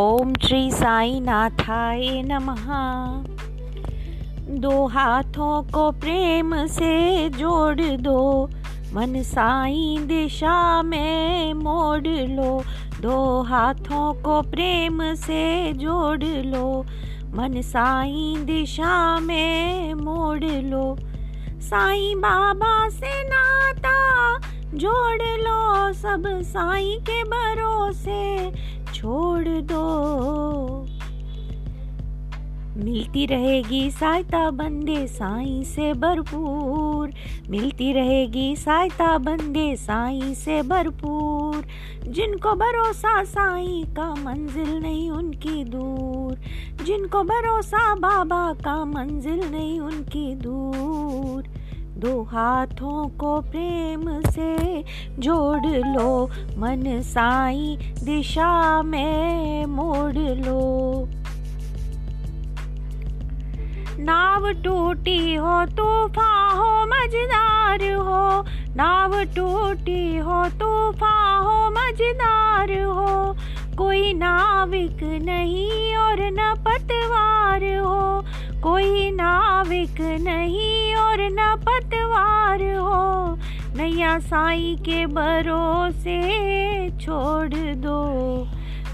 [0.00, 2.66] ओम श्री साई नाथाय नमः।
[4.60, 8.48] दो हाथों को प्रेम से जोड़ दो,
[8.94, 12.62] मन साई दिशा में मोड़ लो।
[13.00, 16.84] दो हाथों को प्रेम से जोड़ लो,
[17.34, 20.96] मन साई दिशा में मोड़ लो।
[21.60, 24.38] साई बाबा से नाता
[24.74, 28.50] जोड़ लो, सब साई के भरोसे
[29.00, 29.82] छोड़ दो।
[32.84, 37.10] मिलती रहेगी सहायता बंदे साई से भरपूर।
[37.50, 41.66] मिलती रहेगी सहायता बंदे साई से भरपूर।
[42.08, 46.38] जिनको भरोसा साई का मंजिल नहीं उनकी दूर।
[46.84, 51.59] जिनको भरोसा बाबा का मंजिल नहीं उनकी दूर।
[51.98, 54.84] दो हाथों को प्रेम से
[55.18, 61.08] जोड़ लो मन साई दिशा में मोड़ लो।
[64.02, 68.44] नाव टूटी हो तूफा हो मजदार हो।
[68.76, 73.36] नाव टूटी हो तूफा हो मजदार हो।
[73.76, 78.19] कोई नाविक नहीं और न पतवार हो।
[78.62, 83.38] कोई नाविक नहीं और न पतवार हो।
[83.76, 86.20] नैया साई के भरोसे
[86.90, 88.00] छोड़ दो।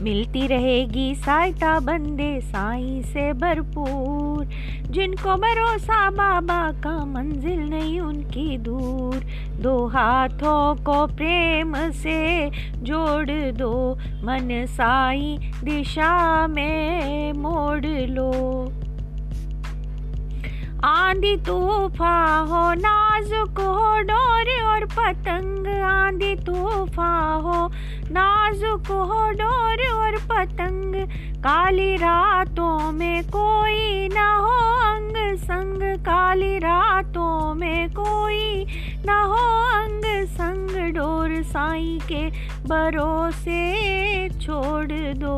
[0.03, 4.45] मिलती रहेगी सहायता बंदे साई से भरपूर।
[4.91, 9.15] जिनको भरोसा बाबा का मंजिल नहीं उनकी दूर।
[9.61, 18.69] दो हाथों को प्रेम से जोड़ दो। मन साई दिशा में मोड़ लो।
[20.87, 22.17] आंधी तूफा
[22.49, 27.09] हो नाजुक हो डोर और पतंग। आंधी तूफा
[27.45, 27.57] हो
[28.11, 30.95] नाजुक हो डोर और पतंग।
[31.39, 34.55] काली रातों में कोई ना हो
[34.87, 38.67] अंग संग। काली रातों में कोई
[39.07, 42.25] ना हो अंग संग। डोर साई के
[42.69, 43.65] भरोसे
[44.29, 45.37] छोड़ दो।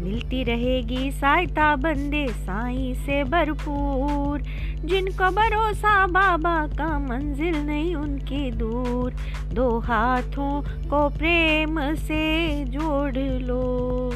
[0.00, 4.42] मिलती रहेगी सहायता बंदे साई से भरपूर।
[4.84, 9.14] जिनको भरोसा बाबा का मंजिल नहीं उनकी दूर।
[9.52, 14.12] दो हाथों को प्रेम से जोड़ लो।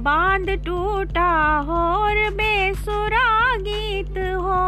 [0.00, 4.62] बाँध टूटा हो बेसुरा गीत हो।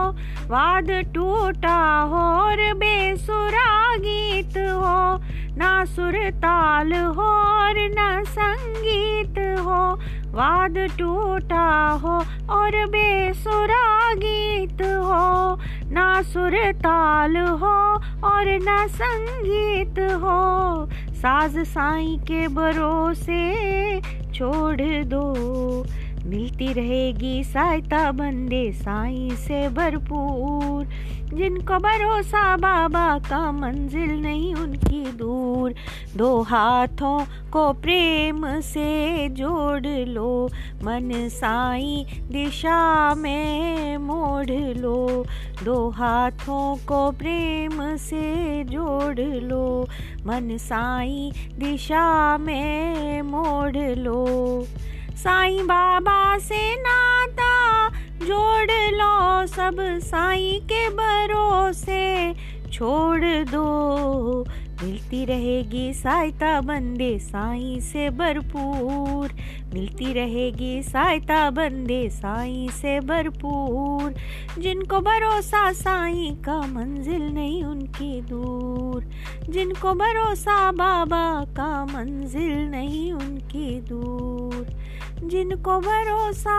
[0.48, 2.24] वाद टूटा हो
[2.74, 5.16] बेसुरा गीत हो।
[5.58, 9.80] ना सुर ताल हो और न संगीत हो,
[10.34, 11.66] वाद टूटा
[12.02, 12.16] हो
[12.50, 15.58] और बेसुरा गीत हो।
[15.92, 17.76] ना सुर ताल हो
[18.28, 24.00] और न संगीत हो, साज साई के भरोसे
[24.34, 25.24] छोड़ दो।
[26.26, 30.84] मिलती रहेगी सहायता बंदे साई से भरपूर,
[31.34, 35.74] जिनको भरोसा बाबा का मंजिल नहीं उनकी दूर।
[36.16, 40.50] दो हाथों को प्रेम से जोड़ लो।
[40.84, 45.26] मन साई दिशा में मोड़ लो।
[45.62, 49.88] दो हाथों को प्रेम से जोड़ लो।
[50.26, 54.26] मन साई दिशा में मोड़ लो।
[55.16, 57.88] साईं बाबा से नाता
[58.26, 62.34] जोड़ लो। सब साईं के भरोसे
[62.72, 64.44] छोड़ दो।
[64.84, 69.30] मिलती रहेगी सहायता बंदे साई से भरपूर।
[69.74, 74.14] मिलती रहेगी सहायता बंदे साई से भरपूर।
[74.60, 79.10] जिनको भरोसा साई का मंजिल नहीं उनकी दूर।
[79.48, 84.66] जिनको भरोसा बाबा का मंजिल नहीं उनकी दूर।
[85.24, 86.58] जिनको भरोसा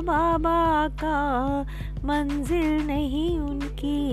[0.00, 1.18] बाबा का
[2.04, 4.05] मंजिल नहीं उनकी